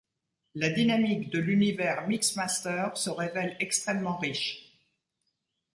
La 0.55 0.69
dynamique 0.71 1.29
de 1.29 1.37
l'univers 1.37 2.07
mixmaster 2.07 2.97
se 2.97 3.11
révèle 3.11 3.55
extrêmement 3.59 4.17
riche. 4.17 4.75